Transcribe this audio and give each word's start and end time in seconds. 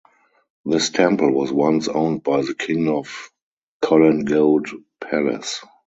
This 0.65 0.89
temple 0.89 1.31
was 1.31 1.51
once 1.53 1.87
owned 1.87 2.23
by 2.23 2.41
the 2.41 2.55
king 2.55 2.89
of 2.89 3.29
Kollengode 3.83 4.69
Palace. 4.99 5.61